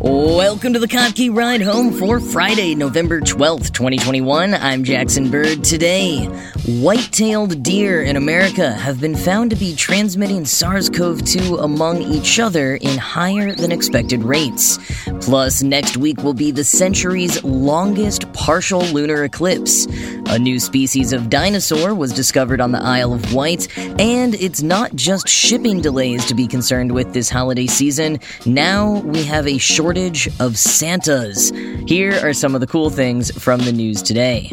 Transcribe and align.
Welcome 0.00 0.74
to 0.74 0.78
the 0.78 0.86
Kottke 0.86 1.34
Ride 1.34 1.60
Home 1.60 1.92
for 1.92 2.20
Friday, 2.20 2.76
November 2.76 3.20
12th, 3.20 3.72
2021. 3.72 4.54
I'm 4.54 4.84
Jackson 4.84 5.28
Bird. 5.28 5.64
Today, 5.64 6.28
white 6.68 7.10
tailed 7.12 7.62
deer 7.62 8.02
in 8.02 8.16
America 8.16 8.72
have 8.72 9.00
been 9.00 9.16
found 9.16 9.48
to 9.48 9.56
be 9.56 9.74
transmitting 9.74 10.44
SARS 10.44 10.90
CoV 10.90 11.24
2 11.24 11.56
among 11.60 12.02
each 12.02 12.38
other 12.38 12.76
in 12.76 12.98
higher 12.98 13.54
than 13.54 13.72
expected 13.72 14.22
rates. 14.22 14.78
Plus, 15.22 15.62
next 15.62 15.96
week 15.96 16.22
will 16.22 16.34
be 16.34 16.50
the 16.50 16.62
century's 16.62 17.42
longest 17.42 18.30
partial 18.34 18.82
lunar 18.82 19.24
eclipse. 19.24 19.86
A 20.26 20.38
new 20.38 20.60
species 20.60 21.14
of 21.14 21.30
dinosaur 21.30 21.94
was 21.94 22.12
discovered 22.12 22.60
on 22.60 22.72
the 22.72 22.82
Isle 22.82 23.14
of 23.14 23.32
Wight, 23.32 23.74
and 23.98 24.34
it's 24.34 24.62
not 24.62 24.94
just 24.94 25.26
shipping 25.26 25.80
delays 25.80 26.26
to 26.26 26.34
be 26.34 26.46
concerned 26.46 26.92
with 26.92 27.14
this 27.14 27.30
holiday 27.30 27.66
season. 27.66 28.20
Now 28.44 29.00
we 29.00 29.22
have 29.22 29.46
a 29.46 29.56
shortage 29.56 30.28
of 30.38 30.58
Santas. 30.58 31.50
Here 31.86 32.20
are 32.22 32.34
some 32.34 32.54
of 32.54 32.60
the 32.60 32.66
cool 32.66 32.90
things 32.90 33.30
from 33.42 33.60
the 33.62 33.72
news 33.72 34.02
today. 34.02 34.52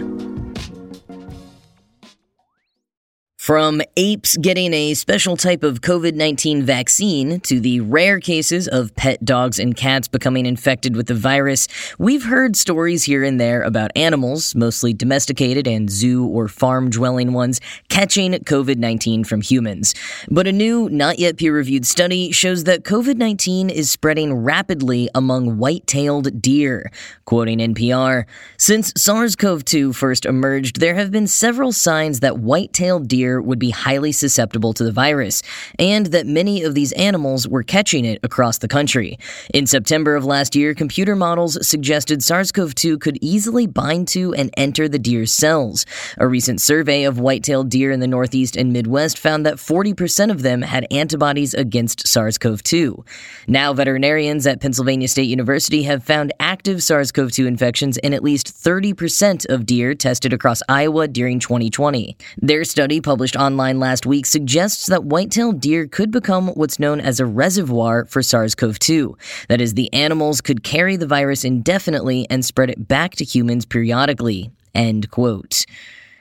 From 3.46 3.80
apes 3.96 4.36
getting 4.38 4.74
a 4.74 4.96
special 4.96 5.38
type 5.38 5.62
of 5.62 5.82
COVID 5.82 6.16
19 6.16 6.64
vaccine 6.64 7.40
to 7.42 7.60
the 7.60 7.80
rare 7.80 8.20
cases 8.20 8.68
of 8.68 8.96
pet 8.96 9.24
dogs 9.24 9.60
and 9.60 9.78
cats 9.78 10.08
becoming 10.08 10.48
infected 10.48 10.96
with 10.96 11.06
the 11.06 11.14
virus, 11.14 11.68
we've 12.00 12.24
heard 12.24 12.56
stories 12.56 13.04
here 13.04 13.24
and 13.24 13.40
there 13.40 13.62
about 13.62 13.92
animals, 13.96 14.56
mostly 14.56 14.96
domesticated 14.96 15.68
and 15.68 15.92
zoo 15.92 16.26
or 16.26 16.48
farm 16.48 16.90
dwelling 16.90 17.34
ones, 17.34 17.62
catching 17.88 18.32
COVID 18.32 18.78
19 18.78 19.24
from 19.24 19.42
humans. 19.42 19.94
But 20.28 20.48
a 20.48 20.52
new, 20.52 20.90
not 20.90 21.20
yet 21.20 21.38
peer 21.38 21.54
reviewed 21.54 21.86
study 21.86 22.32
shows 22.32 22.64
that 22.64 22.82
COVID 22.82 23.18
19 23.18 23.70
is 23.70 23.92
spreading 23.92 24.34
rapidly 24.34 25.08
among 25.14 25.60
white 25.60 25.86
tailed 25.86 26.42
deer. 26.42 26.92
Quoting 27.26 27.60
NPR, 27.60 28.26
since 28.58 28.92
SARS 28.98 29.36
CoV 29.36 29.64
2 29.64 29.94
first 29.94 30.26
emerged, 30.26 30.80
there 30.80 30.96
have 30.96 31.12
been 31.12 31.28
several 31.28 31.72
signs 31.72 32.22
that 32.22 32.40
white 32.40 32.74
tailed 32.74 33.08
deer 33.08 33.35
would 33.42 33.60
be 33.60 33.70
highly 33.70 34.12
susceptible 34.12 34.74
to 34.74 34.84
the 34.84 34.92
virus, 34.92 35.42
and 35.80 36.08
that 36.08 36.28
many 36.28 36.64
of 36.64 36.76
these 36.76 36.92
animals 36.94 37.48
were 37.48 37.64
catching 37.64 38.06
it 38.06 38.20
across 38.22 38.60
the 38.60 38.68
country. 38.68 39.18
In 39.54 39.66
September 39.66 40.16
of 40.16 40.26
last 40.26 40.56
year, 40.56 40.74
computer 40.74 41.16
models 41.16 41.66
suggested 41.68 42.24
SARS 42.24 42.52
CoV 42.52 42.76
2 42.76 42.98
could 43.00 43.18
easily 43.22 43.66
bind 43.66 44.08
to 44.10 44.34
and 44.34 44.50
enter 44.58 44.88
the 44.88 45.00
deer's 45.00 45.32
cells. 45.32 45.86
A 46.18 46.28
recent 46.28 46.62
survey 46.62 47.04
of 47.04 47.20
white 47.20 47.44
tailed 47.44 47.70
deer 47.70 47.92
in 47.92 48.02
the 48.02 48.08
Northeast 48.08 48.56
and 48.56 48.72
Midwest 48.72 49.18
found 49.18 49.46
that 49.46 49.56
40% 49.56 50.30
of 50.30 50.42
them 50.42 50.62
had 50.62 50.86
antibodies 50.92 51.54
against 51.54 52.08
SARS 52.08 52.38
CoV 52.38 52.62
2. 52.62 53.04
Now, 53.48 53.74
veterinarians 53.74 54.46
at 54.46 54.62
Pennsylvania 54.62 55.08
State 55.08 55.30
University 55.30 55.84
have 55.84 56.04
found 56.04 56.34
active 56.40 56.84
SARS 56.84 57.12
CoV 57.12 57.32
2 57.32 57.48
infections 57.48 57.98
in 57.98 58.14
at 58.14 58.24
least 58.24 58.48
30% 58.48 59.46
of 59.50 59.66
deer 59.66 59.96
tested 59.96 60.34
across 60.34 60.62
Iowa 60.70 61.08
during 61.08 61.40
2020. 61.40 62.18
Their 62.42 62.64
study, 62.64 63.02
published 63.02 63.25
published 63.26 63.44
online 63.44 63.80
last 63.80 64.06
week 64.06 64.24
suggests 64.24 64.86
that 64.86 65.04
white-tailed 65.04 65.60
deer 65.60 65.88
could 65.88 66.12
become 66.12 66.50
what's 66.50 66.78
known 66.78 67.02
as 67.02 67.20
a 67.20 67.26
reservoir 67.26 68.06
for 68.06 68.22
SARS-CoV-2. 68.22 69.16
That 69.48 69.60
is, 69.60 69.74
the 69.74 69.92
animals 69.94 70.42
could 70.42 70.62
carry 70.64 70.96
the 70.96 71.08
virus 71.08 71.44
indefinitely 71.44 72.28
and 72.30 72.46
spread 72.46 72.70
it 72.70 72.88
back 72.88 73.16
to 73.16 73.24
humans 73.24 73.66
periodically. 73.66 74.52
End 74.76 75.10
quote. 75.10 75.66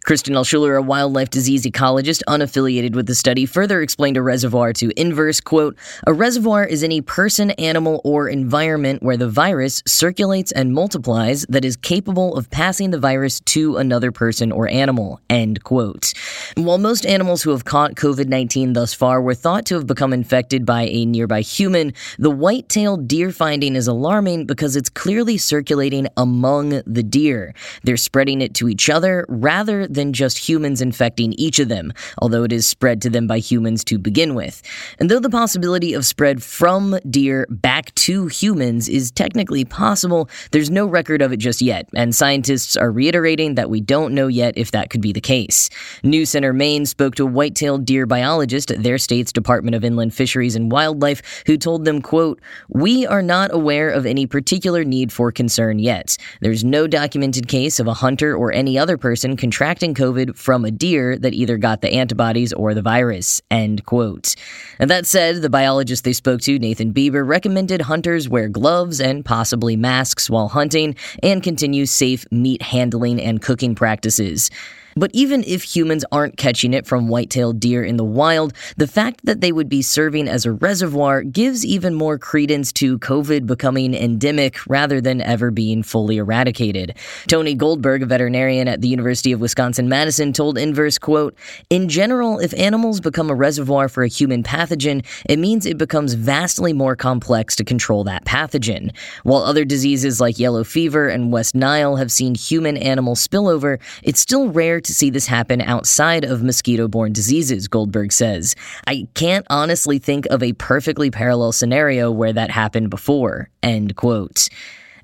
Kristen 0.04 0.34
Alschuler, 0.34 0.76
a 0.78 0.82
wildlife 0.82 1.30
disease 1.30 1.64
ecologist 1.64 2.22
unaffiliated 2.28 2.94
with 2.94 3.06
the 3.06 3.14
study, 3.14 3.46
further 3.46 3.80
explained 3.80 4.18
a 4.18 4.22
reservoir 4.22 4.70
to 4.74 4.92
Inverse, 5.00 5.40
quote, 5.40 5.78
A 6.06 6.12
reservoir 6.12 6.62
is 6.62 6.84
any 6.84 7.00
person, 7.00 7.52
animal, 7.52 8.02
or 8.04 8.28
environment 8.28 9.02
where 9.02 9.16
the 9.16 9.30
virus 9.30 9.82
circulates 9.86 10.52
and 10.52 10.74
multiplies 10.74 11.46
that 11.48 11.64
is 11.64 11.74
capable 11.78 12.36
of 12.36 12.50
passing 12.50 12.90
the 12.90 12.98
virus 12.98 13.40
to 13.46 13.78
another 13.78 14.12
person 14.12 14.52
or 14.52 14.68
animal, 14.68 15.22
end 15.30 15.64
quote. 15.64 16.12
While 16.54 16.76
most 16.76 17.06
animals 17.06 17.42
who 17.42 17.52
have 17.52 17.64
caught 17.64 17.94
COVID-19 17.94 18.74
thus 18.74 18.92
far 18.92 19.22
were 19.22 19.34
thought 19.34 19.64
to 19.66 19.74
have 19.74 19.86
become 19.86 20.12
infected 20.12 20.66
by 20.66 20.82
a 20.82 21.06
nearby 21.06 21.40
human, 21.40 21.94
the 22.18 22.28
white-tailed 22.28 23.08
deer 23.08 23.32
finding 23.32 23.74
is 23.74 23.86
alarming 23.86 24.44
because 24.44 24.76
it's 24.76 24.90
clearly 24.90 25.38
circulating 25.38 26.08
among 26.18 26.82
the 26.84 27.02
deer. 27.02 27.54
They're 27.84 27.96
spreading 27.96 28.42
it 28.42 28.52
to 28.56 28.68
each 28.68 28.90
other 28.90 29.24
rather 29.30 29.86
than 29.94 30.12
just 30.12 30.36
humans 30.48 30.82
infecting 30.82 31.32
each 31.34 31.58
of 31.58 31.68
them, 31.68 31.92
although 32.18 32.44
it 32.44 32.52
is 32.52 32.66
spread 32.66 33.00
to 33.02 33.10
them 33.10 33.26
by 33.26 33.38
humans 33.38 33.84
to 33.84 33.98
begin 33.98 34.34
with. 34.34 34.62
And 34.98 35.10
though 35.10 35.20
the 35.20 35.30
possibility 35.30 35.94
of 35.94 36.04
spread 36.04 36.42
from 36.42 36.98
deer 37.08 37.46
back 37.50 37.94
to 37.94 38.26
humans 38.26 38.88
is 38.88 39.10
technically 39.10 39.64
possible, 39.64 40.28
there's 40.50 40.70
no 40.70 40.86
record 40.86 41.22
of 41.22 41.32
it 41.32 41.38
just 41.38 41.62
yet, 41.62 41.88
and 41.94 42.14
scientists 42.14 42.76
are 42.76 42.90
reiterating 42.90 43.54
that 43.54 43.70
we 43.70 43.80
don't 43.80 44.14
know 44.14 44.26
yet 44.26 44.54
if 44.56 44.70
that 44.70 44.90
could 44.90 45.00
be 45.00 45.12
the 45.12 45.20
case. 45.20 45.68
News 46.02 46.30
Center 46.30 46.52
Maine 46.52 46.86
spoke 46.86 47.14
to 47.16 47.24
a 47.24 47.26
white-tailed 47.26 47.84
deer 47.84 48.06
biologist 48.06 48.70
at 48.70 48.82
their 48.82 48.98
state's 48.98 49.32
Department 49.32 49.74
of 49.74 49.84
Inland 49.84 50.14
Fisheries 50.14 50.56
and 50.56 50.72
Wildlife 50.72 51.44
who 51.46 51.56
told 51.58 51.84
them, 51.84 52.00
quote, 52.00 52.40
"We 52.68 53.06
are 53.06 53.22
not 53.22 53.52
aware 53.52 53.90
of 53.90 54.06
any 54.06 54.26
particular 54.26 54.84
need 54.84 55.12
for 55.12 55.30
concern 55.30 55.78
yet. 55.78 56.16
There's 56.40 56.64
no 56.64 56.86
documented 56.86 57.46
case 57.48 57.78
of 57.78 57.86
a 57.86 57.94
hunter 57.94 58.34
or 58.34 58.52
any 58.52 58.78
other 58.78 58.96
person 58.96 59.36
contracting 59.36 59.83
contracting 59.92 59.94
COVID 59.94 60.36
from 60.38 60.64
a 60.64 60.70
deer 60.70 61.18
that 61.18 61.34
either 61.34 61.58
got 61.58 61.80
the 61.80 61.92
antibodies 61.92 62.52
or 62.52 62.74
the 62.74 62.82
virus. 62.82 63.42
End 63.50 63.84
quote. 63.84 64.34
And 64.78 64.90
that 64.90 65.06
said, 65.06 65.42
the 65.42 65.50
biologist 65.50 66.04
they 66.04 66.12
spoke 66.12 66.40
to, 66.42 66.58
Nathan 66.58 66.92
Bieber, 66.94 67.26
recommended 67.26 67.82
hunters 67.82 68.28
wear 68.28 68.48
gloves 68.48 69.00
and 69.00 69.24
possibly 69.24 69.76
masks 69.76 70.30
while 70.30 70.48
hunting 70.48 70.96
and 71.22 71.42
continue 71.42 71.86
safe 71.86 72.24
meat 72.30 72.62
handling 72.62 73.20
and 73.20 73.42
cooking 73.42 73.74
practices. 73.74 74.50
But 74.96 75.10
even 75.14 75.44
if 75.44 75.62
humans 75.62 76.04
aren't 76.12 76.36
catching 76.36 76.74
it 76.74 76.86
from 76.86 77.08
white-tailed 77.08 77.60
deer 77.60 77.82
in 77.82 77.96
the 77.96 78.04
wild, 78.04 78.52
the 78.76 78.86
fact 78.86 79.24
that 79.24 79.40
they 79.40 79.52
would 79.52 79.68
be 79.68 79.82
serving 79.82 80.28
as 80.28 80.46
a 80.46 80.52
reservoir 80.52 81.22
gives 81.22 81.64
even 81.64 81.94
more 81.94 82.18
credence 82.18 82.72
to 82.74 82.98
COVID 82.98 83.46
becoming 83.46 83.94
endemic 83.94 84.58
rather 84.68 85.00
than 85.00 85.20
ever 85.20 85.50
being 85.50 85.82
fully 85.82 86.18
eradicated. 86.18 86.96
Tony 87.26 87.54
Goldberg, 87.54 88.02
a 88.02 88.06
veterinarian 88.06 88.68
at 88.68 88.80
the 88.80 88.88
University 88.88 89.32
of 89.32 89.40
Wisconsin-Madison, 89.40 90.32
told 90.32 90.58
Inverse, 90.58 90.98
quote, 90.98 91.34
In 91.70 91.88
general, 91.88 92.38
if 92.38 92.54
animals 92.54 93.00
become 93.00 93.30
a 93.30 93.34
reservoir 93.34 93.88
for 93.88 94.04
a 94.04 94.08
human 94.08 94.42
pathogen, 94.42 95.04
it 95.28 95.38
means 95.38 95.66
it 95.66 95.78
becomes 95.78 96.14
vastly 96.14 96.72
more 96.72 96.96
complex 96.96 97.56
to 97.56 97.64
control 97.64 98.04
that 98.04 98.24
pathogen. 98.24 98.94
While 99.22 99.42
other 99.42 99.64
diseases 99.64 100.20
like 100.20 100.38
yellow 100.38 100.64
fever 100.64 101.08
and 101.08 101.32
West 101.32 101.54
Nile 101.54 101.96
have 101.96 102.12
seen 102.12 102.34
human-animal 102.34 103.16
spillover, 103.16 103.80
it's 104.02 104.20
still 104.20 104.48
rare 104.48 104.80
to 104.84 104.94
see 104.94 105.10
this 105.10 105.26
happen 105.26 105.60
outside 105.60 106.24
of 106.24 106.42
mosquito 106.42 106.88
borne 106.88 107.12
diseases, 107.12 107.68
Goldberg 107.68 108.12
says. 108.12 108.54
I 108.86 109.08
can't 109.14 109.46
honestly 109.50 109.98
think 109.98 110.26
of 110.26 110.42
a 110.42 110.52
perfectly 110.54 111.10
parallel 111.10 111.52
scenario 111.52 112.10
where 112.10 112.32
that 112.32 112.50
happened 112.50 112.90
before. 112.90 113.50
End 113.62 113.96
quote. 113.96 114.48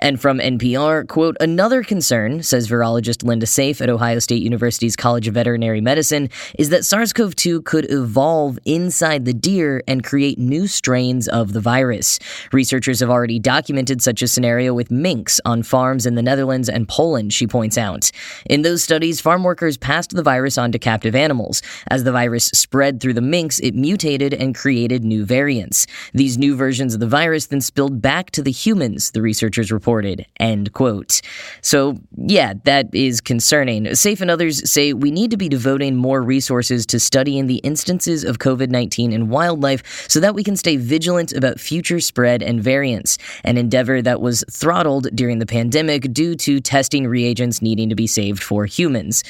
And 0.02 0.20
from 0.20 0.38
NPR, 0.38 1.06
quote, 1.06 1.36
another 1.40 1.82
concern, 1.82 2.42
says 2.42 2.68
virologist 2.68 3.22
Linda 3.22 3.44
Saif 3.44 3.82
at 3.82 3.90
Ohio 3.90 4.18
State 4.18 4.42
University's 4.42 4.96
College 4.96 5.28
of 5.28 5.34
Veterinary 5.34 5.82
Medicine, 5.82 6.30
is 6.58 6.70
that 6.70 6.86
SARS 6.86 7.12
CoV 7.12 7.36
2 7.36 7.62
could 7.62 7.90
evolve 7.90 8.58
inside 8.64 9.26
the 9.26 9.34
deer 9.34 9.82
and 9.86 10.02
create 10.02 10.38
new 10.38 10.66
strains 10.66 11.28
of 11.28 11.52
the 11.52 11.60
virus. 11.60 12.18
Researchers 12.50 13.00
have 13.00 13.10
already 13.10 13.38
documented 13.38 14.00
such 14.00 14.22
a 14.22 14.28
scenario 14.28 14.72
with 14.72 14.90
minks 14.90 15.38
on 15.44 15.62
farms 15.62 16.06
in 16.06 16.14
the 16.14 16.22
Netherlands 16.22 16.70
and 16.70 16.88
Poland, 16.88 17.34
she 17.34 17.46
points 17.46 17.76
out. 17.76 18.10
In 18.46 18.62
those 18.62 18.82
studies, 18.82 19.20
farm 19.20 19.44
workers 19.44 19.76
passed 19.76 20.10
the 20.16 20.22
virus 20.22 20.56
on 20.56 20.72
to 20.72 20.78
captive 20.78 21.14
animals. 21.14 21.62
As 21.88 22.04
the 22.04 22.12
virus 22.12 22.46
spread 22.46 23.00
through 23.00 23.14
the 23.14 23.20
minks, 23.20 23.58
it 23.58 23.74
mutated 23.74 24.32
and 24.32 24.54
created 24.54 25.04
new 25.04 25.26
variants. 25.26 25.86
These 26.14 26.38
new 26.38 26.56
versions 26.56 26.94
of 26.94 27.00
the 27.00 27.06
virus 27.06 27.46
then 27.46 27.60
spilled 27.60 28.00
back 28.00 28.30
to 28.30 28.42
the 28.42 28.50
humans, 28.50 29.10
the 29.10 29.20
researchers 29.20 29.70
reported 29.70 29.89
reported. 29.90 30.24
End 30.38 30.72
quote. 30.72 31.20
So, 31.62 31.98
yeah, 32.16 32.54
that 32.64 32.94
is 32.94 33.20
concerning. 33.20 33.86
Saif 33.86 34.20
and 34.20 34.30
others 34.30 34.70
say 34.70 34.92
we 34.92 35.10
need 35.10 35.32
to 35.32 35.36
be 35.36 35.48
devoting 35.48 35.96
more 35.96 36.22
resources 36.22 36.86
to 36.86 37.00
studying 37.00 37.48
the 37.48 37.56
instances 37.56 38.22
of 38.22 38.38
COVID 38.38 38.70
19 38.70 39.12
in 39.12 39.28
wildlife 39.28 40.08
so 40.08 40.20
that 40.20 40.34
we 40.34 40.44
can 40.44 40.56
stay 40.56 40.76
vigilant 40.76 41.32
about 41.32 41.58
future 41.58 41.98
spread 41.98 42.40
and 42.40 42.62
variants, 42.62 43.18
an 43.42 43.56
endeavor 43.58 44.00
that 44.00 44.20
was 44.20 44.44
throttled 44.48 45.08
during 45.14 45.40
the 45.40 45.46
pandemic 45.46 46.12
due 46.12 46.36
to 46.36 46.60
testing 46.60 47.08
reagents 47.08 47.60
needing 47.60 47.88
to 47.88 47.96
be 47.96 48.06
saved 48.06 48.42
for 48.42 48.66
humans. 48.66 49.24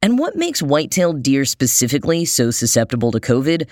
And 0.00 0.16
what 0.16 0.36
makes 0.36 0.62
white-tailed 0.62 1.24
deer 1.24 1.44
specifically 1.44 2.24
so 2.24 2.52
susceptible 2.52 3.10
to 3.10 3.18
COVID? 3.18 3.66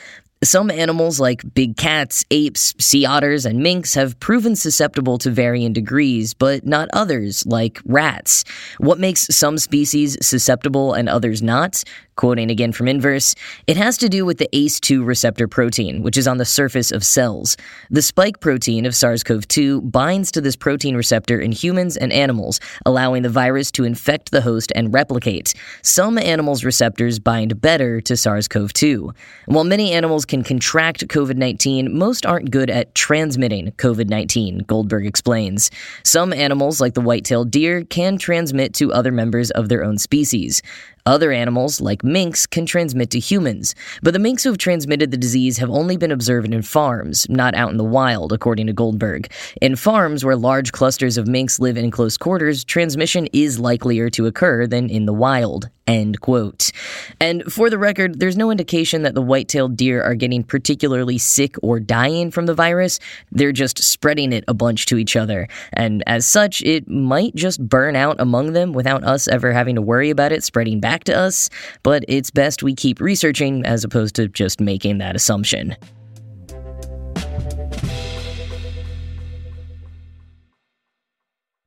Some 0.44 0.70
animals, 0.70 1.18
like 1.18 1.54
big 1.54 1.78
cats, 1.78 2.22
apes, 2.30 2.74
sea 2.78 3.06
otters, 3.06 3.46
and 3.46 3.62
minks, 3.62 3.94
have 3.94 4.20
proven 4.20 4.54
susceptible 4.54 5.16
to 5.18 5.30
varying 5.30 5.72
degrees, 5.72 6.34
but 6.34 6.66
not 6.66 6.90
others, 6.92 7.46
like 7.46 7.80
rats. 7.86 8.44
What 8.76 8.98
makes 8.98 9.34
some 9.34 9.56
species 9.56 10.18
susceptible 10.20 10.92
and 10.92 11.08
others 11.08 11.40
not? 11.40 11.82
Quoting 12.16 12.50
again 12.50 12.72
from 12.72 12.88
Inverse, 12.88 13.34
it 13.66 13.76
has 13.76 13.98
to 13.98 14.08
do 14.08 14.24
with 14.24 14.38
the 14.38 14.48
ACE2 14.54 15.04
receptor 15.04 15.46
protein, 15.46 16.02
which 16.02 16.16
is 16.16 16.26
on 16.26 16.38
the 16.38 16.46
surface 16.46 16.90
of 16.90 17.04
cells. 17.04 17.58
The 17.90 18.00
spike 18.00 18.40
protein 18.40 18.86
of 18.86 18.94
SARS 18.94 19.22
CoV 19.22 19.46
2 19.46 19.82
binds 19.82 20.32
to 20.32 20.40
this 20.40 20.56
protein 20.56 20.96
receptor 20.96 21.38
in 21.38 21.52
humans 21.52 21.94
and 21.94 22.10
animals, 22.14 22.58
allowing 22.86 23.22
the 23.22 23.28
virus 23.28 23.70
to 23.72 23.84
infect 23.84 24.30
the 24.30 24.40
host 24.40 24.72
and 24.74 24.94
replicate. 24.94 25.52
Some 25.82 26.16
animals' 26.16 26.64
receptors 26.64 27.18
bind 27.18 27.60
better 27.60 28.00
to 28.02 28.16
SARS 28.16 28.48
CoV 28.48 28.72
2. 28.72 29.12
While 29.44 29.64
many 29.64 29.92
animals 29.92 30.24
can 30.28 30.42
contract 30.42 31.06
COVID 31.08 31.36
19, 31.36 31.96
most 31.96 32.26
aren't 32.26 32.50
good 32.50 32.70
at 32.70 32.94
transmitting 32.94 33.72
COVID 33.72 34.08
19, 34.08 34.58
Goldberg 34.66 35.06
explains. 35.06 35.70
Some 36.04 36.32
animals, 36.32 36.80
like 36.80 36.94
the 36.94 37.00
white 37.00 37.24
tailed 37.24 37.50
deer, 37.50 37.84
can 37.84 38.18
transmit 38.18 38.74
to 38.74 38.92
other 38.92 39.12
members 39.12 39.50
of 39.52 39.68
their 39.68 39.84
own 39.84 39.98
species. 39.98 40.62
Other 41.06 41.30
animals, 41.30 41.80
like 41.80 42.02
minks, 42.02 42.46
can 42.46 42.66
transmit 42.66 43.10
to 43.10 43.20
humans, 43.20 43.76
but 44.02 44.12
the 44.12 44.18
minks 44.18 44.42
who 44.42 44.50
have 44.50 44.58
transmitted 44.58 45.12
the 45.12 45.16
disease 45.16 45.56
have 45.58 45.70
only 45.70 45.96
been 45.96 46.10
observed 46.10 46.52
in 46.52 46.62
farms, 46.62 47.28
not 47.30 47.54
out 47.54 47.70
in 47.70 47.76
the 47.76 47.84
wild, 47.84 48.32
according 48.32 48.66
to 48.66 48.72
Goldberg. 48.72 49.30
In 49.62 49.76
farms 49.76 50.24
where 50.24 50.34
large 50.34 50.72
clusters 50.72 51.16
of 51.16 51.28
minks 51.28 51.60
live 51.60 51.76
in 51.76 51.92
close 51.92 52.16
quarters, 52.16 52.64
transmission 52.64 53.28
is 53.32 53.60
likelier 53.60 54.10
to 54.10 54.26
occur 54.26 54.66
than 54.66 54.90
in 54.90 55.06
the 55.06 55.14
wild. 55.14 55.70
End 55.86 56.20
quote. 56.20 56.72
And 57.20 57.44
for 57.44 57.70
the 57.70 57.78
record, 57.78 58.18
there's 58.18 58.36
no 58.36 58.50
indication 58.50 59.02
that 59.02 59.14
the 59.14 59.22
white 59.22 59.46
tailed 59.46 59.76
deer 59.76 60.02
are 60.02 60.16
getting 60.16 60.42
particularly 60.42 61.16
sick 61.16 61.54
or 61.62 61.78
dying 61.78 62.32
from 62.32 62.46
the 62.46 62.54
virus. 62.54 62.98
They're 63.30 63.52
just 63.52 63.84
spreading 63.84 64.32
it 64.32 64.42
a 64.48 64.54
bunch 64.54 64.86
to 64.86 64.98
each 64.98 65.14
other. 65.14 65.46
And 65.72 66.02
as 66.08 66.26
such, 66.26 66.60
it 66.62 66.88
might 66.88 67.36
just 67.36 67.60
burn 67.68 67.94
out 67.94 68.16
among 68.18 68.52
them 68.52 68.72
without 68.72 69.04
us 69.04 69.28
ever 69.28 69.52
having 69.52 69.76
to 69.76 69.82
worry 69.82 70.10
about 70.10 70.32
it 70.32 70.42
spreading 70.42 70.80
back 70.80 70.95
to 71.04 71.16
us. 71.16 71.48
But 71.82 72.04
it's 72.08 72.30
best 72.30 72.62
we 72.62 72.74
keep 72.74 73.00
researching 73.00 73.64
as 73.64 73.84
opposed 73.84 74.14
to 74.16 74.28
just 74.28 74.60
making 74.60 74.98
that 74.98 75.16
assumption. 75.16 75.76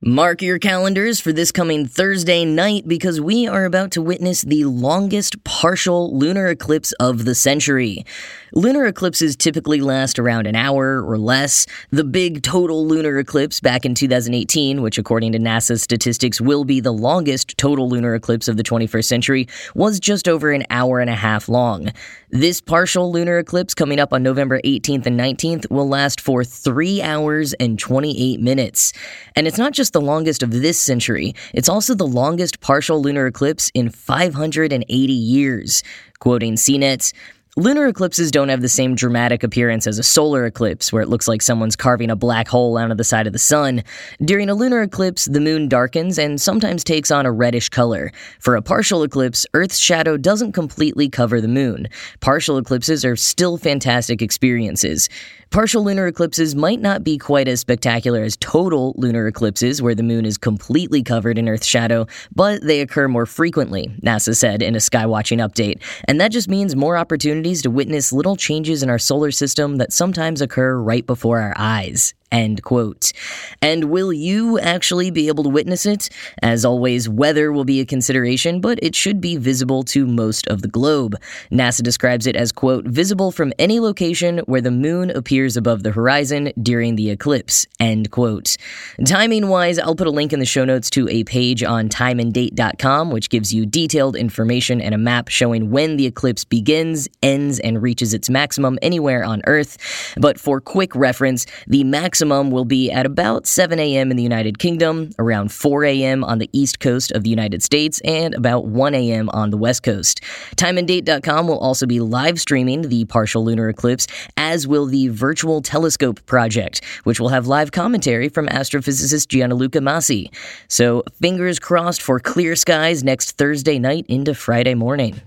Mark 0.02 0.40
your 0.40 0.58
calendars 0.58 1.20
for 1.20 1.30
this 1.30 1.52
coming 1.52 1.84
Thursday 1.86 2.42
night 2.46 2.88
because 2.88 3.20
we 3.20 3.46
are 3.46 3.66
about 3.66 3.90
to 3.90 4.00
witness 4.00 4.40
the 4.40 4.64
longest 4.64 5.44
partial 5.44 6.16
lunar 6.16 6.46
eclipse 6.46 6.92
of 6.92 7.26
the 7.26 7.34
century. 7.34 8.06
Lunar 8.54 8.86
eclipses 8.86 9.36
typically 9.36 9.82
last 9.82 10.18
around 10.18 10.46
an 10.46 10.56
hour 10.56 11.04
or 11.04 11.18
less. 11.18 11.66
The 11.90 12.02
big 12.02 12.42
total 12.42 12.86
lunar 12.86 13.18
eclipse 13.18 13.60
back 13.60 13.84
in 13.84 13.94
2018, 13.94 14.80
which 14.80 14.96
according 14.96 15.32
to 15.32 15.38
NASA's 15.38 15.82
statistics 15.82 16.40
will 16.40 16.64
be 16.64 16.80
the 16.80 16.92
longest 16.92 17.58
total 17.58 17.86
lunar 17.86 18.14
eclipse 18.14 18.48
of 18.48 18.56
the 18.56 18.62
21st 18.62 19.04
century, 19.04 19.48
was 19.74 20.00
just 20.00 20.28
over 20.28 20.50
an 20.50 20.64
hour 20.70 21.00
and 21.00 21.10
a 21.10 21.14
half 21.14 21.46
long. 21.46 21.92
This 22.30 22.62
partial 22.62 23.12
lunar 23.12 23.38
eclipse 23.38 23.74
coming 23.74 24.00
up 24.00 24.14
on 24.14 24.22
November 24.22 24.62
18th 24.62 25.04
and 25.04 25.20
19th 25.20 25.70
will 25.70 25.88
last 25.88 26.22
for 26.22 26.42
3 26.42 27.02
hours 27.02 27.52
and 27.54 27.78
28 27.78 28.40
minutes. 28.40 28.94
And 29.36 29.46
it's 29.46 29.58
not 29.58 29.74
just 29.90 29.94
the 29.94 30.06
longest 30.06 30.44
of 30.44 30.52
this 30.52 30.78
century, 30.78 31.34
it's 31.52 31.68
also 31.68 31.96
the 31.96 32.06
longest 32.06 32.60
partial 32.60 33.02
lunar 33.02 33.26
eclipse 33.26 33.72
in 33.74 33.90
580 33.90 35.12
years. 35.12 35.82
Quoting 36.20 36.54
CNET, 36.54 37.12
Lunar 37.56 37.88
eclipses 37.88 38.30
don't 38.30 38.48
have 38.48 38.60
the 38.60 38.68
same 38.68 38.94
dramatic 38.94 39.42
appearance 39.42 39.88
as 39.88 39.98
a 39.98 40.04
solar 40.04 40.46
eclipse, 40.46 40.92
where 40.92 41.02
it 41.02 41.08
looks 41.08 41.26
like 41.26 41.42
someone's 41.42 41.74
carving 41.74 42.08
a 42.08 42.14
black 42.14 42.46
hole 42.46 42.78
out 42.78 42.92
of 42.92 42.96
the 42.96 43.02
side 43.02 43.26
of 43.26 43.32
the 43.32 43.40
sun. 43.40 43.82
During 44.24 44.48
a 44.48 44.54
lunar 44.54 44.82
eclipse, 44.82 45.24
the 45.24 45.40
moon 45.40 45.68
darkens 45.68 46.16
and 46.16 46.40
sometimes 46.40 46.84
takes 46.84 47.10
on 47.10 47.26
a 47.26 47.32
reddish 47.32 47.68
color. 47.68 48.12
For 48.38 48.54
a 48.54 48.62
partial 48.62 49.02
eclipse, 49.02 49.44
Earth's 49.52 49.78
shadow 49.78 50.16
doesn't 50.16 50.52
completely 50.52 51.08
cover 51.08 51.40
the 51.40 51.48
moon. 51.48 51.88
Partial 52.20 52.56
eclipses 52.56 53.04
are 53.04 53.16
still 53.16 53.58
fantastic 53.58 54.22
experiences. 54.22 55.08
Partial 55.50 55.82
lunar 55.82 56.06
eclipses 56.06 56.54
might 56.54 56.80
not 56.80 57.02
be 57.02 57.18
quite 57.18 57.48
as 57.48 57.58
spectacular 57.58 58.22
as 58.22 58.36
total 58.36 58.94
lunar 58.96 59.26
eclipses, 59.26 59.82
where 59.82 59.96
the 59.96 60.02
moon 60.04 60.24
is 60.24 60.38
completely 60.38 61.02
covered 61.02 61.38
in 61.38 61.48
Earth's 61.48 61.66
shadow, 61.66 62.06
but 62.32 62.62
they 62.62 62.80
occur 62.80 63.08
more 63.08 63.26
frequently, 63.26 63.88
NASA 64.00 64.36
said 64.36 64.62
in 64.62 64.76
a 64.76 64.78
skywatching 64.78 65.38
update. 65.44 65.82
And 66.04 66.20
that 66.20 66.30
just 66.30 66.48
means 66.48 66.76
more 66.76 66.96
opportunities 66.96 67.62
to 67.62 67.70
witness 67.70 68.12
little 68.12 68.36
changes 68.36 68.84
in 68.84 68.90
our 68.90 68.98
solar 69.00 69.32
system 69.32 69.78
that 69.78 69.92
sometimes 69.92 70.40
occur 70.40 70.78
right 70.78 71.04
before 71.04 71.40
our 71.40 71.54
eyes. 71.56 72.14
End 72.32 72.62
quote. 72.62 73.12
And 73.60 73.84
will 73.84 74.12
you 74.12 74.58
actually 74.60 75.10
be 75.10 75.28
able 75.28 75.42
to 75.44 75.50
witness 75.50 75.84
it? 75.84 76.08
As 76.42 76.64
always, 76.64 77.08
weather 77.08 77.50
will 77.50 77.64
be 77.64 77.80
a 77.80 77.84
consideration, 77.84 78.60
but 78.60 78.78
it 78.82 78.94
should 78.94 79.20
be 79.20 79.36
visible 79.36 79.82
to 79.84 80.06
most 80.06 80.46
of 80.46 80.62
the 80.62 80.68
globe. 80.68 81.16
NASA 81.50 81.82
describes 81.82 82.26
it 82.26 82.36
as, 82.36 82.52
quote, 82.52 82.84
visible 82.84 83.32
from 83.32 83.52
any 83.58 83.80
location 83.80 84.38
where 84.46 84.60
the 84.60 84.70
moon 84.70 85.10
appears 85.10 85.56
above 85.56 85.82
the 85.82 85.90
horizon 85.90 86.52
during 86.62 86.94
the 86.94 87.10
eclipse, 87.10 87.66
end 87.80 88.12
quote. 88.12 88.56
Timing 89.04 89.48
wise, 89.48 89.78
I'll 89.78 89.96
put 89.96 90.06
a 90.06 90.10
link 90.10 90.32
in 90.32 90.38
the 90.38 90.46
show 90.46 90.64
notes 90.64 90.88
to 90.90 91.08
a 91.08 91.24
page 91.24 91.64
on 91.64 91.88
timeanddate.com, 91.88 93.10
which 93.10 93.28
gives 93.28 93.52
you 93.52 93.66
detailed 93.66 94.14
information 94.14 94.80
and 94.80 94.94
a 94.94 94.98
map 94.98 95.28
showing 95.28 95.70
when 95.70 95.96
the 95.96 96.06
eclipse 96.06 96.44
begins, 96.44 97.08
ends, 97.22 97.58
and 97.58 97.82
reaches 97.82 98.14
its 98.14 98.30
maximum 98.30 98.78
anywhere 98.82 99.24
on 99.24 99.42
Earth. 99.46 100.14
But 100.16 100.38
for 100.38 100.60
quick 100.60 100.94
reference, 100.94 101.46
the 101.66 101.82
maximum 101.84 102.19
maximum 102.20 102.50
will 102.50 102.66
be 102.66 102.90
at 102.90 103.06
about 103.06 103.46
7 103.46 103.78
a.m. 103.78 104.10
in 104.10 104.16
the 104.18 104.22
United 104.22 104.58
Kingdom, 104.58 105.08
around 105.18 105.50
4 105.50 105.84
a.m. 105.86 106.22
on 106.22 106.38
the 106.38 106.50
east 106.52 106.78
coast 106.78 107.12
of 107.12 107.22
the 107.22 107.30
United 107.30 107.62
States, 107.62 107.98
and 108.04 108.34
about 108.34 108.66
1 108.66 108.94
a.m. 108.94 109.30
on 109.30 109.48
the 109.48 109.56
west 109.56 109.82
coast. 109.82 110.20
TimeAndDate.com 110.56 111.48
will 111.48 111.58
also 111.58 111.86
be 111.86 111.98
live 111.98 112.38
streaming 112.38 112.82
the 112.82 113.06
partial 113.06 113.42
lunar 113.42 113.70
eclipse, 113.70 114.06
as 114.36 114.68
will 114.68 114.84
the 114.84 115.08
Virtual 115.08 115.62
Telescope 115.62 116.20
Project, 116.26 116.84
which 117.04 117.18
will 117.18 117.30
have 117.30 117.46
live 117.46 117.72
commentary 117.72 118.28
from 118.28 118.46
astrophysicist 118.48 119.28
Gianluca 119.28 119.78
Masi. 119.78 120.30
So, 120.68 121.04
fingers 121.22 121.58
crossed 121.58 122.02
for 122.02 122.20
clear 122.20 122.54
skies 122.54 123.02
next 123.02 123.38
Thursday 123.38 123.78
night 123.78 124.04
into 124.08 124.34
Friday 124.34 124.74
morning. 124.74 125.22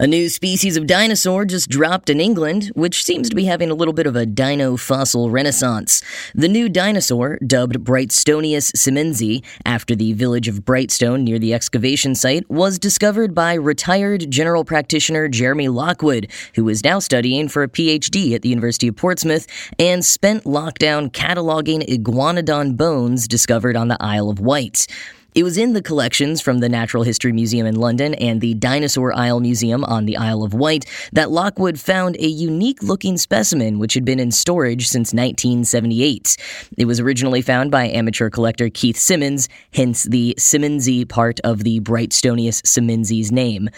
A 0.00 0.06
new 0.06 0.28
species 0.28 0.76
of 0.76 0.86
dinosaur 0.86 1.44
just 1.44 1.68
dropped 1.68 2.08
in 2.08 2.20
England, 2.20 2.70
which 2.76 3.02
seems 3.02 3.28
to 3.28 3.34
be 3.34 3.46
having 3.46 3.68
a 3.68 3.74
little 3.74 3.92
bit 3.92 4.06
of 4.06 4.14
a 4.14 4.24
dino 4.24 4.76
fossil 4.76 5.28
renaissance. 5.28 6.04
The 6.36 6.46
new 6.46 6.68
dinosaur, 6.68 7.36
dubbed 7.44 7.82
Brighstoneus 7.82 8.70
simmondsi, 8.76 9.44
after 9.66 9.96
the 9.96 10.12
village 10.12 10.46
of 10.46 10.64
Brighstone 10.64 11.24
near 11.24 11.40
the 11.40 11.52
excavation 11.52 12.14
site, 12.14 12.48
was 12.48 12.78
discovered 12.78 13.34
by 13.34 13.54
retired 13.54 14.30
general 14.30 14.64
practitioner 14.64 15.26
Jeremy 15.26 15.66
Lockwood, 15.66 16.30
who 16.54 16.68
is 16.68 16.84
now 16.84 17.00
studying 17.00 17.48
for 17.48 17.64
a 17.64 17.68
PhD 17.68 18.36
at 18.36 18.42
the 18.42 18.50
University 18.50 18.86
of 18.86 18.94
Portsmouth 18.94 19.48
and 19.80 20.04
spent 20.04 20.44
lockdown 20.44 21.10
cataloging 21.10 21.84
iguanodon 21.88 22.76
bones 22.76 23.26
discovered 23.26 23.74
on 23.74 23.88
the 23.88 23.96
Isle 23.98 24.30
of 24.30 24.38
Wight. 24.38 24.86
It 25.34 25.42
was 25.42 25.58
in 25.58 25.74
the 25.74 25.82
collections 25.82 26.40
from 26.40 26.60
the 26.60 26.70
Natural 26.70 27.02
History 27.02 27.32
Museum 27.32 27.66
in 27.66 27.76
London 27.76 28.14
and 28.14 28.40
the 28.40 28.54
Dinosaur 28.54 29.12
Isle 29.14 29.40
Museum 29.40 29.84
on 29.84 30.06
the 30.06 30.16
Isle 30.16 30.42
of 30.42 30.54
Wight 30.54 30.86
that 31.12 31.30
Lockwood 31.30 31.78
found 31.78 32.16
a 32.16 32.26
unique 32.26 32.82
looking 32.82 33.18
specimen 33.18 33.78
which 33.78 33.92
had 33.92 34.06
been 34.06 34.20
in 34.20 34.32
storage 34.32 34.88
since 34.88 35.12
1978. 35.12 36.36
It 36.78 36.86
was 36.86 36.98
originally 36.98 37.42
found 37.42 37.70
by 37.70 37.88
amateur 37.88 38.30
collector 38.30 38.70
Keith 38.70 38.96
Simmonds, 38.96 39.50
hence 39.74 40.04
the 40.04 40.34
simmondsi 40.38 41.06
part 41.06 41.40
of 41.40 41.62
the 41.62 41.80
Brighstoneus 41.80 42.62
simmondsi 42.62 43.30
name. 43.30 43.68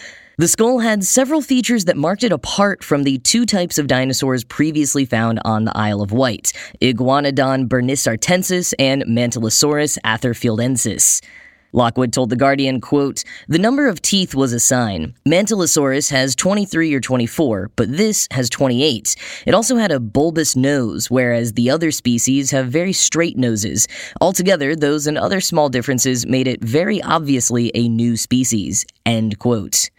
The 0.41 0.47
skull 0.47 0.79
had 0.79 1.03
several 1.03 1.43
features 1.43 1.85
that 1.85 1.95
marked 1.95 2.23
it 2.23 2.31
apart 2.31 2.83
from 2.83 3.03
the 3.03 3.19
two 3.19 3.45
types 3.45 3.77
of 3.77 3.85
dinosaurs 3.85 4.43
previously 4.43 5.05
found 5.05 5.39
on 5.45 5.65
the 5.65 5.77
Isle 5.77 6.01
of 6.01 6.11
Wight 6.11 6.51
Iguanodon 6.81 7.67
bernissartensis 7.67 8.73
and 8.79 9.03
Mantellisaurus 9.03 9.99
atherfieldensis. 10.03 11.21
Lockwood 11.73 12.11
told 12.11 12.31
The 12.31 12.35
Guardian, 12.35 12.81
quote, 12.81 13.23
The 13.47 13.59
number 13.59 13.87
of 13.87 14.01
teeth 14.01 14.33
was 14.33 14.51
a 14.51 14.59
sign. 14.59 15.13
Mantellisaurus 15.27 16.09
has 16.09 16.35
23 16.35 16.91
or 16.91 16.99
24, 16.99 17.69
but 17.75 17.95
this 17.95 18.27
has 18.31 18.49
28. 18.49 19.15
It 19.45 19.53
also 19.53 19.75
had 19.75 19.91
a 19.91 19.99
bulbous 19.99 20.55
nose, 20.55 21.11
whereas 21.11 21.53
the 21.53 21.69
other 21.69 21.91
species 21.91 22.49
have 22.49 22.67
very 22.67 22.93
straight 22.93 23.37
noses. 23.37 23.87
Altogether, 24.19 24.75
those 24.75 25.05
and 25.05 25.19
other 25.19 25.39
small 25.39 25.69
differences 25.69 26.25
made 26.25 26.47
it 26.47 26.63
very 26.63 26.99
obviously 27.03 27.71
a 27.75 27.87
new 27.87 28.17
species. 28.17 28.87
End 29.05 29.37
quote. 29.37 29.91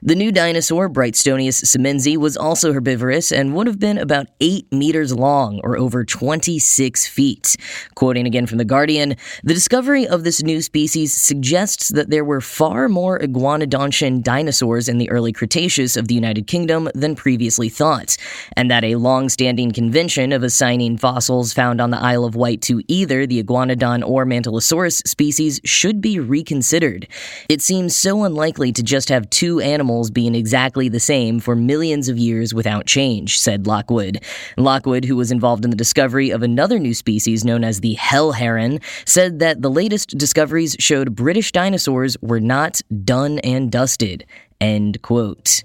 The 0.00 0.14
new 0.14 0.30
dinosaur, 0.30 0.88
Brighstoneus 0.88 1.64
simmondsi, 1.64 2.16
was 2.16 2.36
also 2.36 2.72
herbivorous 2.72 3.32
and 3.32 3.52
would 3.56 3.66
have 3.66 3.80
been 3.80 3.98
about 3.98 4.28
8 4.40 4.70
meters 4.72 5.12
long, 5.12 5.60
or 5.64 5.76
over 5.76 6.04
26 6.04 7.08
feet. 7.08 7.56
Quoting 7.96 8.24
again 8.24 8.46
from 8.46 8.58
The 8.58 8.64
Guardian, 8.64 9.16
the 9.42 9.54
discovery 9.54 10.06
of 10.06 10.22
this 10.22 10.40
new 10.40 10.62
species 10.62 11.12
suggests 11.12 11.88
that 11.88 12.10
there 12.10 12.24
were 12.24 12.40
far 12.40 12.88
more 12.88 13.18
iguanodontian 13.18 14.22
dinosaurs 14.22 14.88
in 14.88 14.98
the 14.98 15.10
early 15.10 15.32
Cretaceous 15.32 15.96
of 15.96 16.06
the 16.06 16.14
United 16.14 16.46
Kingdom 16.46 16.88
than 16.94 17.16
previously 17.16 17.68
thought, 17.68 18.16
and 18.56 18.70
that 18.70 18.84
a 18.84 18.94
long 18.94 19.28
standing 19.28 19.72
convention 19.72 20.30
of 20.30 20.44
assigning 20.44 20.96
fossils 20.96 21.52
found 21.52 21.80
on 21.80 21.90
the 21.90 21.98
Isle 21.98 22.24
of 22.24 22.36
Wight 22.36 22.62
to 22.62 22.82
either 22.86 23.26
the 23.26 23.42
iguanodon 23.42 24.06
or 24.06 24.24
Mantellisaurus 24.24 25.08
species 25.08 25.60
should 25.64 26.00
be 26.00 26.20
reconsidered. 26.20 27.08
It 27.48 27.62
seems 27.62 27.96
so 27.96 28.22
unlikely 28.22 28.70
to 28.74 28.84
just 28.84 29.08
have 29.08 29.28
two 29.30 29.58
animals 29.58 29.87
animals 29.88 30.10
being 30.10 30.34
exactly 30.34 30.90
the 30.90 31.00
same 31.00 31.40
for 31.40 31.56
millions 31.56 32.10
of 32.10 32.18
years 32.18 32.52
without 32.52 32.84
change, 32.84 33.40
said 33.40 33.66
Lockwood. 33.66 34.18
Lockwood, 34.58 35.06
who 35.06 35.16
was 35.16 35.32
involved 35.32 35.64
in 35.64 35.70
the 35.70 35.76
discovery 35.76 36.28
of 36.28 36.42
another 36.42 36.78
new 36.78 36.92
species 36.92 37.42
known 37.42 37.64
as 37.64 37.80
the 37.80 37.94
hell 37.94 38.32
heron, 38.32 38.80
said 39.06 39.38
that 39.38 39.62
the 39.62 39.70
latest 39.70 40.18
discoveries 40.18 40.76
showed 40.78 41.14
British 41.14 41.52
dinosaurs 41.52 42.18
were 42.20 42.38
not 42.40 42.82
done 43.02 43.38
and 43.38 43.72
dusted. 43.72 44.26
End 44.60 45.00
quote. 45.00 45.62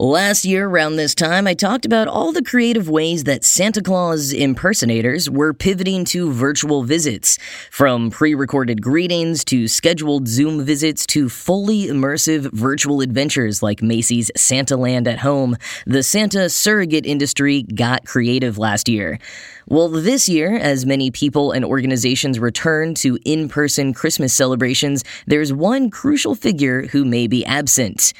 Last 0.00 0.46
year, 0.46 0.66
around 0.66 0.96
this 0.96 1.14
time, 1.14 1.46
I 1.46 1.52
talked 1.52 1.84
about 1.84 2.08
all 2.08 2.32
the 2.32 2.42
creative 2.42 2.88
ways 2.88 3.24
that 3.24 3.44
Santa 3.44 3.82
Claus 3.82 4.32
impersonators 4.32 5.28
were 5.28 5.52
pivoting 5.52 6.06
to 6.06 6.32
virtual 6.32 6.84
visits. 6.84 7.38
From 7.70 8.08
pre 8.08 8.34
recorded 8.34 8.80
greetings 8.80 9.44
to 9.44 9.68
scheduled 9.68 10.26
Zoom 10.26 10.64
visits 10.64 11.04
to 11.08 11.28
fully 11.28 11.88
immersive 11.88 12.50
virtual 12.50 13.02
adventures 13.02 13.62
like 13.62 13.82
Macy's 13.82 14.30
Santa 14.34 14.74
Land 14.74 15.06
at 15.06 15.18
Home, 15.18 15.58
the 15.84 16.02
Santa 16.02 16.48
surrogate 16.48 17.04
industry 17.04 17.64
got 17.64 18.06
creative 18.06 18.56
last 18.56 18.88
year. 18.88 19.18
Well, 19.66 19.90
this 19.90 20.30
year, 20.30 20.56
as 20.56 20.86
many 20.86 21.10
people 21.10 21.52
and 21.52 21.62
organizations 21.62 22.38
return 22.38 22.94
to 22.94 23.18
in 23.26 23.50
person 23.50 23.92
Christmas 23.92 24.32
celebrations, 24.32 25.04
there's 25.26 25.52
one 25.52 25.90
crucial 25.90 26.34
figure 26.34 26.86
who 26.86 27.04
may 27.04 27.26
be 27.26 27.44
absent. 27.44 28.14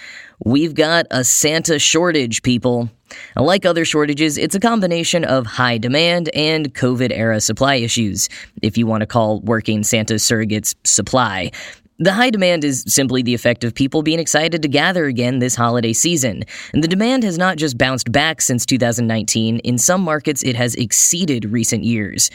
We've 0.45 0.75
got 0.75 1.07
a 1.11 1.23
Santa 1.23 1.79
shortage, 1.79 2.43
people. 2.43 2.89
Like 3.37 3.67
other 3.67 3.85
shortages, 3.85 4.39
it's 4.39 4.55
a 4.55 4.61
combination 4.61 5.25
of 5.25 5.47
high 5.47 5.79
demand 5.79 6.31
and 6.35 6.73
COVID 6.75 7.11
era 7.13 7.41
supply 7.41 7.75
issues, 7.75 8.29
if 8.63 8.79
you 8.79 8.87
want 8.87 9.03
to 9.03 9.07
call 9.07 9.41
working 9.41 9.83
Santa 9.83 10.15
surrogates 10.15 10.75
supply. 10.85 11.51
The 11.99 12.15
high 12.15 12.31
demand 12.31 12.65
is 12.65 12.85
simply 12.87 13.23
the 13.23 13.35
effect 13.35 13.63
of 13.63 13.75
people 13.75 14.03
being 14.03 14.19
excited 14.19 14.63
to 14.63 14.69
gather 14.69 15.05
again 15.05 15.39
this 15.39 15.55
holiday 15.55 15.93
season. 15.93 16.45
And 16.73 16.83
the 16.83 16.89
demand 16.89 17.25
has 17.25 17.37
not 17.37 17.59
just 17.59 17.77
bounced 17.77 18.11
back 18.11 18.41
since 18.41 18.65
2019, 18.65 19.59
in 19.59 19.77
some 19.77 20.01
markets 20.01 20.43
it 20.43 20.57
has 20.57 20.75
exceeded 20.77 21.45
recent 21.45 21.85
years. 21.85 22.31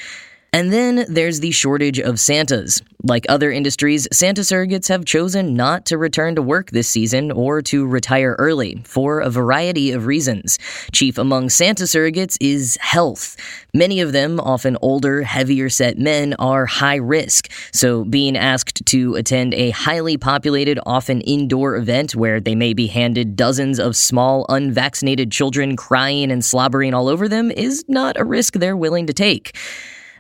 And 0.56 0.72
then 0.72 1.06
there's 1.10 1.42
the 1.42 1.52
shortage 1.52 2.00
of 2.00 2.18
Santas. 2.18 2.82
Like 3.04 3.26
other 3.28 3.52
industries, 3.52 4.08
Santa 4.14 4.40
surrogates 4.40 4.88
have 4.88 5.04
chosen 5.04 5.54
not 5.54 5.86
to 5.88 5.98
return 5.98 6.36
to 6.36 6.42
work 6.42 6.72
this 6.72 6.88
season 6.88 7.30
or 7.30 7.62
to 7.64 7.86
retire 7.86 8.38
early 8.40 8.82
for 8.86 9.20
a 9.20 9.30
variety 9.30 9.92
of 9.92 10.06
reasons. 10.06 10.58
Chief 10.94 11.18
among 11.18 11.50
Santa 11.50 11.84
surrogates 11.84 12.38
is 12.40 12.78
health. 12.80 13.36
Many 13.74 14.00
of 14.00 14.14
them, 14.14 14.40
often 14.40 14.78
older, 14.82 15.24
heavier 15.24 15.68
set 15.68 15.98
men, 15.98 16.36
are 16.40 16.66
high 16.66 16.96
risk, 16.96 17.52
so 17.74 18.06
being 18.06 18.38
asked 18.38 18.86
to 18.86 19.16
attend 19.16 19.54
a 19.56 19.72
highly 19.72 20.16
populated, 20.16 20.80
often 20.86 21.20
indoor 21.20 21.76
event 21.76 22.16
where 22.16 22.40
they 22.40 22.56
may 22.56 22.74
be 22.74 22.88
handed 22.88 23.36
dozens 23.36 23.78
of 23.78 23.98
small, 23.98 24.46
unvaccinated 24.48 25.34
children 25.34 25.76
crying 25.76 26.32
and 26.32 26.46
slobbering 26.46 26.94
all 26.94 27.10
over 27.10 27.28
them 27.28 27.52
is 27.52 27.84
not 27.90 28.18
a 28.18 28.24
risk 28.24 28.54
they're 28.54 28.78
willing 28.78 29.06
to 29.08 29.14
take. 29.14 29.54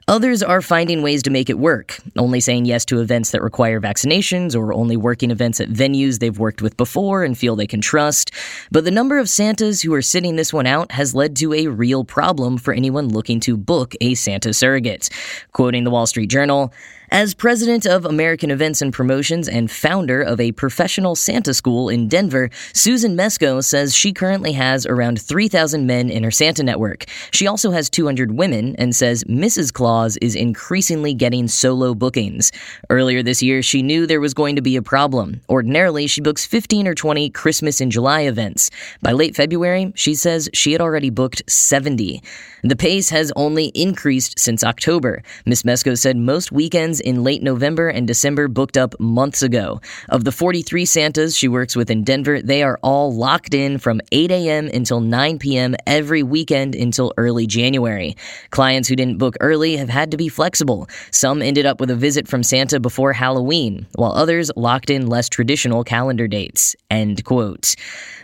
Others 0.07 0.43
are 0.43 0.61
finding 0.61 1.01
ways 1.01 1.23
to 1.23 1.31
make 1.31 1.49
it 1.49 1.57
work, 1.57 1.97
only 2.15 2.39
saying 2.39 2.65
yes 2.65 2.85
to 2.85 3.01
events 3.01 3.31
that 3.31 3.41
require 3.41 3.81
vaccinations 3.81 4.55
or 4.55 4.71
only 4.71 4.95
working 4.95 5.31
events 5.31 5.59
at 5.59 5.69
venues 5.69 6.19
they've 6.19 6.37
worked 6.37 6.61
with 6.61 6.77
before 6.77 7.23
and 7.23 7.35
feel 7.35 7.55
they 7.55 7.65
can 7.65 7.81
trust. 7.81 8.29
But 8.71 8.83
the 8.83 8.91
number 8.91 9.17
of 9.17 9.29
Santas 9.29 9.81
who 9.81 9.91
are 9.95 10.03
sitting 10.03 10.35
this 10.35 10.53
one 10.53 10.67
out 10.67 10.91
has 10.91 11.15
led 11.15 11.35
to 11.37 11.55
a 11.55 11.65
real 11.65 12.03
problem 12.03 12.59
for 12.59 12.71
anyone 12.71 13.09
looking 13.09 13.39
to 13.41 13.57
book 13.57 13.95
a 13.99 14.13
Santa 14.13 14.53
surrogate. 14.53 15.09
Quoting 15.53 15.85
the 15.85 15.89
Wall 15.89 16.05
Street 16.05 16.29
Journal, 16.29 16.71
as 17.15 17.33
president 17.33 17.85
of 17.85 18.03
American 18.03 18.51
Events 18.51 18.81
and 18.81 18.91
Promotions 18.91 19.47
and 19.47 19.71
founder 19.71 20.21
of 20.21 20.41
a 20.41 20.51
professional 20.51 21.15
Santa 21.15 21.53
school 21.53 21.87
in 21.87 22.09
Denver, 22.09 22.49
Susan 22.73 23.15
Mesco 23.15 23.63
says 23.63 23.95
she 23.95 24.11
currently 24.11 24.51
has 24.51 24.85
around 24.85 25.21
3,000 25.21 25.87
men 25.87 26.09
in 26.09 26.25
her 26.25 26.29
Santa 26.29 26.61
network. 26.61 27.05
She 27.31 27.47
also 27.47 27.71
has 27.71 27.89
200 27.89 28.33
women 28.33 28.75
and 28.75 28.93
says 28.93 29.23
Mrs. 29.29 29.71
Claus 29.71 30.17
is 30.17 30.35
increasingly 30.35 31.13
getting 31.13 31.47
solo 31.47 31.93
bookings. 31.95 32.51
Earlier 32.89 33.23
this 33.23 33.41
year, 33.41 33.61
she 33.61 33.81
knew 33.81 34.05
there 34.05 34.19
was 34.19 34.33
going 34.33 34.57
to 34.57 34.61
be 34.61 34.75
a 34.75 34.81
problem. 34.81 35.39
Ordinarily, 35.47 36.07
she 36.07 36.19
books 36.19 36.45
15 36.45 36.85
or 36.85 36.95
20 36.95 37.29
Christmas 37.29 37.79
in 37.79 37.91
July 37.91 38.23
events. 38.23 38.69
By 39.01 39.13
late 39.13 39.37
February, 39.37 39.93
she 39.95 40.15
says 40.15 40.49
she 40.51 40.73
had 40.73 40.81
already 40.81 41.11
booked 41.11 41.49
70. 41.49 42.21
The 42.65 42.75
pace 42.75 43.11
has 43.11 43.31
only 43.35 43.67
increased 43.67 44.39
since 44.39 44.63
October. 44.63 45.21
Ms. 45.45 45.63
Mesco 45.63 45.95
said 45.95 46.17
most 46.17 46.51
weekends 46.51 46.99
in 47.05 47.23
late 47.23 47.43
November 47.43 47.87
and 47.87 48.07
December 48.07 48.47
booked 48.47 48.77
up 48.77 48.99
months 48.99 49.41
ago. 49.41 49.79
Of 50.09 50.23
the 50.23 50.31
43 50.31 50.85
Santas 50.85 51.35
she 51.35 51.47
works 51.47 51.75
with 51.75 51.89
in 51.89 52.03
Denver, 52.03 52.41
they 52.41 52.63
are 52.63 52.79
all 52.81 53.13
locked 53.13 53.53
in 53.53 53.77
from 53.77 54.01
8 54.11 54.31
a.m. 54.31 54.67
until 54.73 54.99
9 54.99 55.39
p.m. 55.39 55.75
every 55.87 56.23
weekend 56.23 56.75
until 56.75 57.13
early 57.17 57.47
January. 57.47 58.17
Clients 58.49 58.89
who 58.89 58.95
didn't 58.95 59.17
book 59.17 59.35
early 59.39 59.77
have 59.77 59.89
had 59.89 60.11
to 60.11 60.17
be 60.17 60.27
flexible. 60.27 60.89
Some 61.11 61.41
ended 61.41 61.65
up 61.65 61.79
with 61.79 61.89
a 61.89 61.95
visit 61.95 62.27
from 62.27 62.43
Santa 62.43 62.79
before 62.79 63.13
Halloween, 63.13 63.85
while 63.95 64.11
others 64.11 64.51
locked 64.55 64.89
in 64.89 65.07
less 65.07 65.29
traditional 65.29 65.83
calendar 65.83 66.27
dates. 66.27 66.75
End 66.89 67.23
quote. 67.23 67.75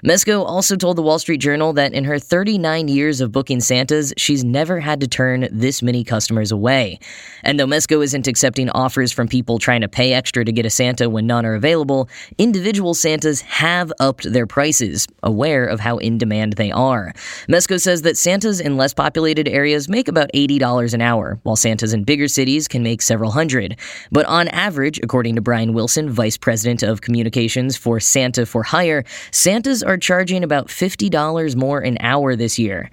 Mesco 0.03 0.43
also 0.43 0.75
told 0.75 0.97
the 0.97 1.03
Wall 1.03 1.19
Street 1.19 1.37
Journal 1.37 1.73
that 1.73 1.93
in 1.93 2.05
her 2.05 2.17
39 2.17 2.87
years 2.87 3.21
of 3.21 3.31
booking 3.31 3.59
Santas, 3.59 4.13
she's 4.17 4.43
never 4.43 4.79
had 4.79 4.99
to 5.01 5.07
turn 5.07 5.47
this 5.51 5.81
many 5.83 6.03
customers 6.03 6.51
away. 6.51 6.99
And 7.43 7.59
though 7.59 7.67
Mesco 7.67 8.03
isn't 8.03 8.27
accepting 8.27 8.60
offers 8.69 9.11
from 9.11 9.27
people 9.27 9.59
trying 9.59 9.81
to 9.81 9.87
pay 9.87 10.13
extra 10.13 10.43
to 10.43 10.51
get 10.51 10.65
a 10.65 10.69
Santa 10.69 11.09
when 11.09 11.27
none 11.27 11.45
are 11.45 11.53
available, 11.53 12.09
individual 12.39 12.95
Santas 12.95 13.41
have 13.41 13.93
upped 13.99 14.31
their 14.31 14.47
prices, 14.47 15.07
aware 15.21 15.65
of 15.65 15.79
how 15.79 15.97
in 15.97 16.17
demand 16.17 16.53
they 16.53 16.71
are. 16.71 17.13
Mesco 17.47 17.79
says 17.79 18.01
that 18.01 18.17
Santas 18.17 18.59
in 18.59 18.75
less 18.75 18.93
populated 18.93 19.47
areas 19.47 19.87
make 19.87 20.07
about 20.07 20.31
$80 20.33 20.95
an 20.95 21.01
hour, 21.01 21.39
while 21.43 21.55
Santas 21.55 21.93
in 21.93 22.05
bigger 22.05 22.27
cities 22.27 22.67
can 22.67 22.81
make 22.81 23.03
several 23.03 23.29
hundred. 23.29 23.77
But 24.11 24.25
on 24.25 24.47
average, 24.47 24.99
according 25.03 25.35
to 25.35 25.41
Brian 25.41 25.73
Wilson, 25.73 26.09
Vice 26.09 26.37
President 26.37 26.81
of 26.81 27.01
Communications 27.01 27.77
for 27.77 27.99
Santa 27.99 28.47
for 28.47 28.63
Hire, 28.63 29.03
Santas 29.29 29.83
are 29.83 29.91
are 29.91 29.97
charging 29.97 30.43
about 30.43 30.67
$50 30.67 31.55
more 31.55 31.79
an 31.81 31.97
hour 31.99 32.35
this 32.35 32.57
year. 32.57 32.89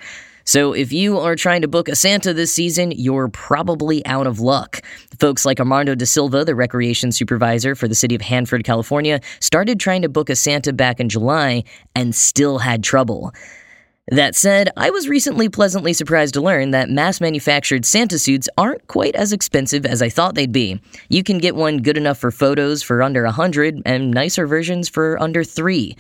So 0.49 0.73
if 0.73 0.95
you 0.95 1.19
are 1.19 1.37
trying 1.37 1.61
to 1.61 1.69
book 1.69 1.91
a 1.91 1.95
Santa 1.95 2.33
this 2.33 2.51
season, 2.51 2.91
you're 2.91 3.29
probably 3.29 4.05
out 4.07 4.27
of 4.27 4.41
luck. 4.41 4.81
Folks 5.21 5.45
like 5.45 5.61
Armando 5.61 5.95
da 5.95 6.07
Silva, 6.07 6.43
the 6.43 6.55
recreation 6.55 7.13
supervisor 7.13 7.75
for 7.75 7.87
the 7.87 7.95
city 7.95 8.15
of 8.15 8.23
Hanford, 8.23 8.65
California, 8.65 9.21
started 9.41 9.79
trying 9.79 10.01
to 10.01 10.09
book 10.09 10.31
a 10.31 10.35
Santa 10.35 10.73
back 10.73 11.01
in 11.01 11.11
July 11.11 11.65
and 11.95 12.15
still 12.15 12.57
had 12.57 12.83
trouble. 12.83 13.35
That 14.11 14.35
said, 14.35 14.71
I 14.75 14.89
was 14.89 15.07
recently 15.07 15.51
pleasantly 15.51 15.93
surprised 15.93 16.33
to 16.33 16.41
learn 16.41 16.71
that 16.71 16.89
mass 16.89 17.21
manufactured 17.21 17.85
Santa 17.85 18.19
suits 18.19 18.49
aren't 18.57 18.87
quite 18.87 19.15
as 19.17 19.35
expensive 19.35 19.85
as 19.85 20.01
I 20.01 20.09
thought 20.09 20.35
they'd 20.35 20.51
be. 20.51 20.81
You 21.11 21.23
can 21.23 21.37
get 21.37 21.57
one 21.57 21.83
good 21.83 21.99
enough 21.99 22.17
for 22.17 22.31
photos 22.31 22.83
for 22.83 23.03
under 23.03 23.25
a 23.25 23.37
100 23.37 23.83
and 23.85 24.13
nicer 24.13 24.47
versions 24.47 24.89
for 24.89 25.21
under 25.21 25.45
3. 25.45 25.95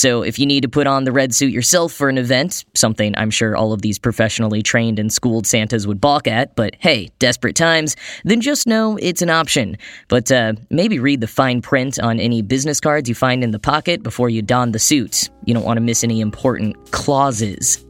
So, 0.00 0.22
if 0.22 0.38
you 0.38 0.46
need 0.46 0.62
to 0.62 0.68
put 0.70 0.86
on 0.86 1.04
the 1.04 1.12
red 1.12 1.34
suit 1.34 1.52
yourself 1.52 1.92
for 1.92 2.08
an 2.08 2.16
event, 2.16 2.64
something 2.72 3.14
I'm 3.18 3.28
sure 3.28 3.54
all 3.54 3.74
of 3.74 3.82
these 3.82 3.98
professionally 3.98 4.62
trained 4.62 4.98
and 4.98 5.12
schooled 5.12 5.46
Santas 5.46 5.86
would 5.86 6.00
balk 6.00 6.26
at, 6.26 6.56
but 6.56 6.74
hey, 6.78 7.10
desperate 7.18 7.54
times, 7.54 7.96
then 8.24 8.40
just 8.40 8.66
know 8.66 8.96
it's 8.96 9.20
an 9.20 9.28
option. 9.28 9.76
But 10.08 10.32
uh, 10.32 10.54
maybe 10.70 10.98
read 10.98 11.20
the 11.20 11.26
fine 11.26 11.60
print 11.60 11.98
on 11.98 12.18
any 12.18 12.40
business 12.40 12.80
cards 12.80 13.10
you 13.10 13.14
find 13.14 13.44
in 13.44 13.50
the 13.50 13.58
pocket 13.58 14.02
before 14.02 14.30
you 14.30 14.40
don 14.40 14.72
the 14.72 14.78
suit. 14.78 15.28
You 15.44 15.52
don't 15.52 15.64
want 15.64 15.76
to 15.76 15.82
miss 15.82 16.02
any 16.02 16.22
important 16.22 16.92
clauses. 16.92 17.84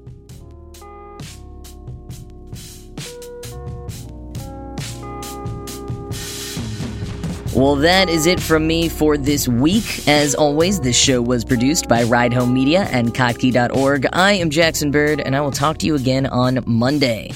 Well, 7.60 7.76
that 7.76 8.08
is 8.08 8.24
it 8.24 8.40
from 8.40 8.66
me 8.66 8.88
for 8.88 9.18
this 9.18 9.46
week. 9.46 10.08
As 10.08 10.34
always, 10.34 10.80
this 10.80 10.96
show 10.96 11.20
was 11.20 11.44
produced 11.44 11.88
by 11.88 12.04
Ride 12.04 12.32
Home 12.32 12.54
Media 12.54 12.88
and 12.90 13.12
Kottke.org. 13.12 14.06
I 14.14 14.32
am 14.32 14.48
Jackson 14.48 14.90
Bird, 14.90 15.20
and 15.20 15.36
I 15.36 15.42
will 15.42 15.50
talk 15.50 15.76
to 15.80 15.86
you 15.86 15.94
again 15.94 16.24
on 16.24 16.60
Monday. 16.64 17.32